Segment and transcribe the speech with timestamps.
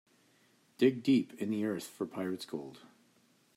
[0.79, 2.79] Dig deep in the earth for pirate's gold.